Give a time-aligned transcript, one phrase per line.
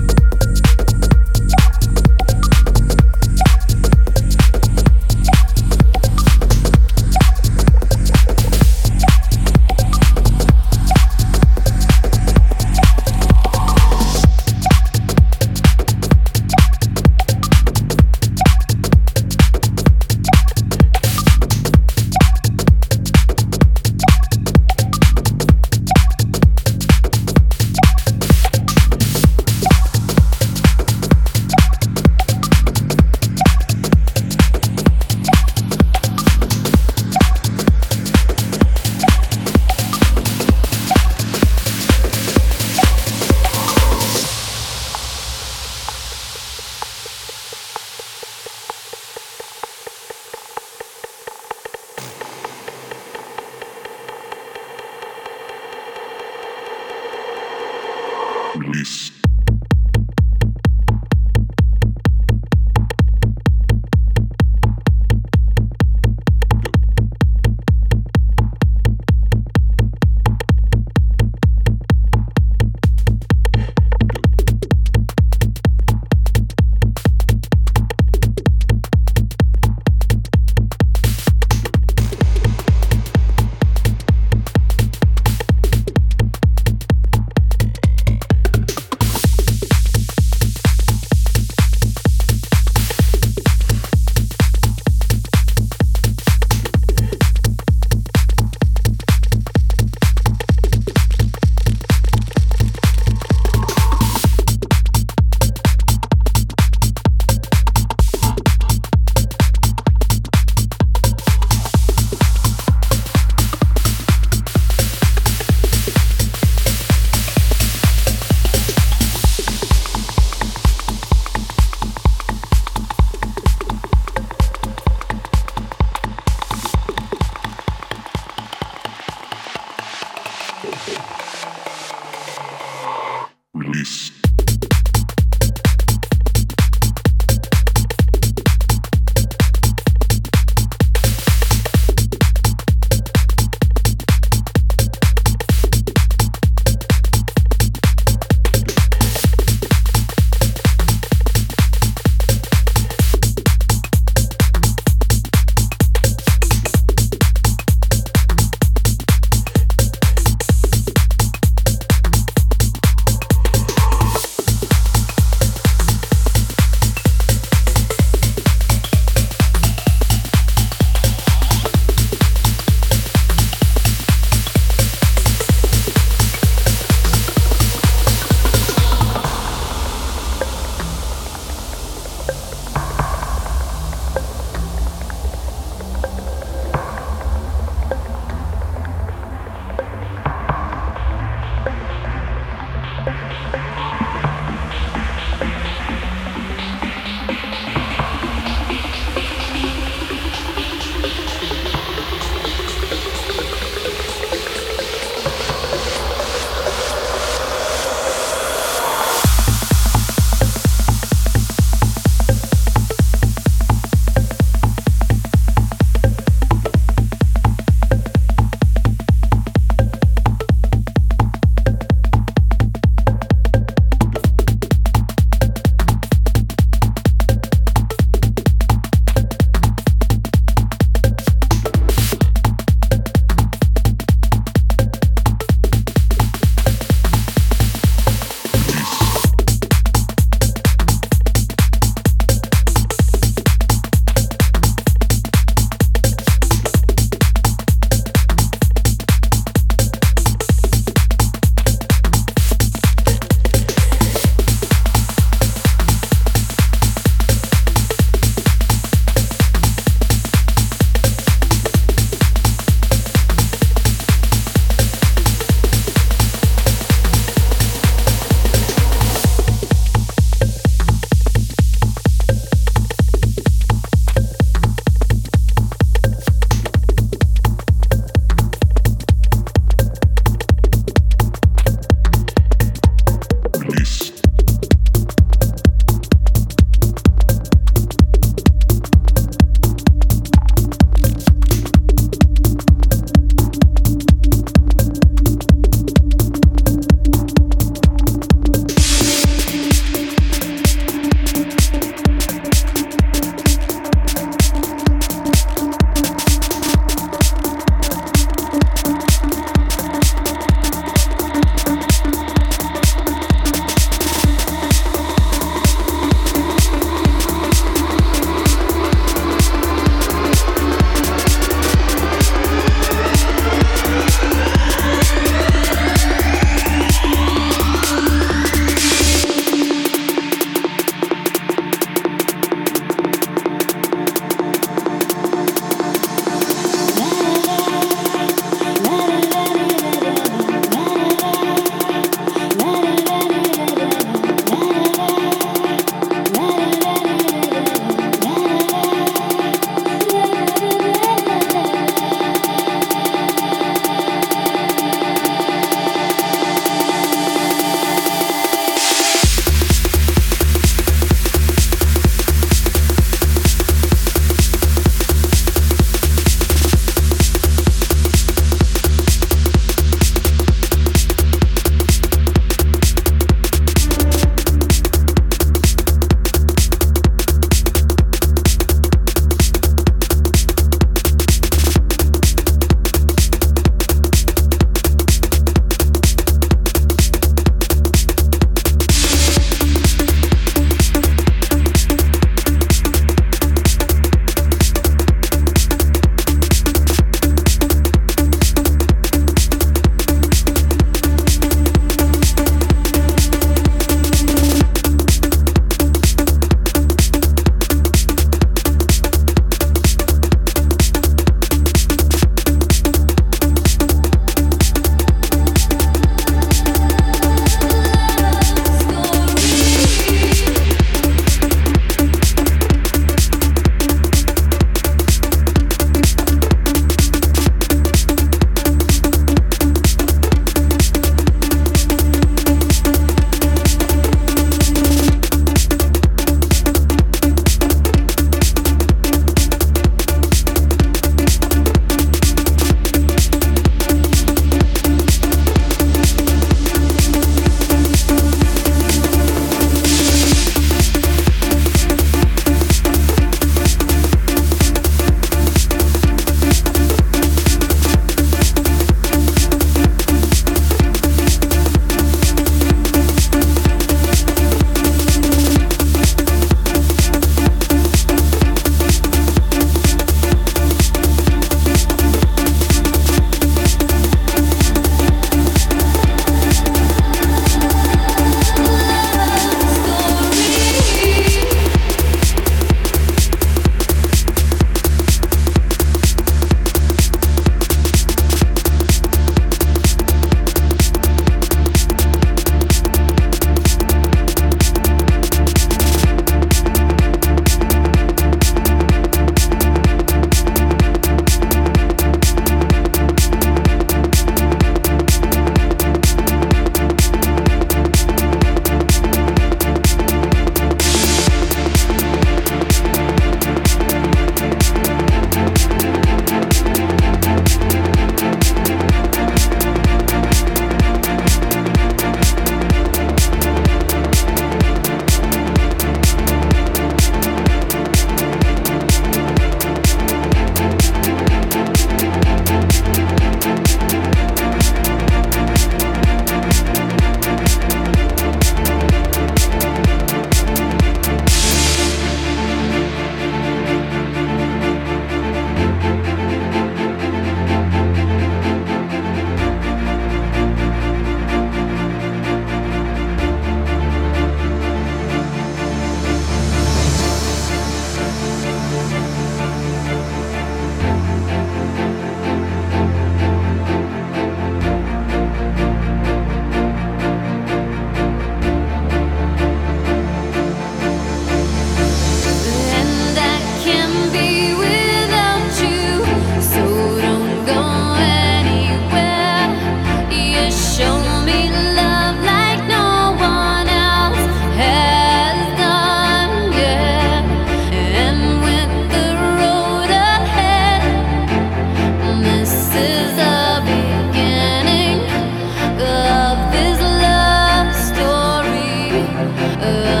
[599.71, 600.00] love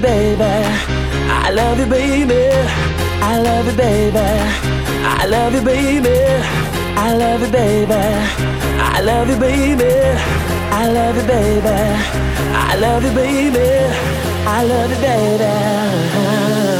[0.00, 0.42] baby.
[0.42, 2.50] I love you, baby.
[3.22, 4.18] I love you, baby.
[4.18, 6.16] I love you, baby.
[6.96, 7.94] I love you, baby.
[7.94, 9.92] I love you, baby.
[10.72, 11.68] I love you, baby.
[12.52, 13.68] I love you, baby.
[14.46, 16.79] I love you, baby.